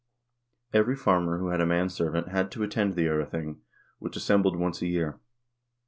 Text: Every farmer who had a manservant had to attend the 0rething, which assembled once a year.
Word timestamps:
Every 0.73 0.95
farmer 0.95 1.37
who 1.37 1.49
had 1.49 1.61
a 1.61 1.65
manservant 1.67 2.29
had 2.29 2.49
to 2.53 2.63
attend 2.63 2.95
the 2.95 3.05
0rething, 3.05 3.57
which 3.99 4.15
assembled 4.17 4.55
once 4.57 4.81
a 4.81 4.87
year. 4.87 5.19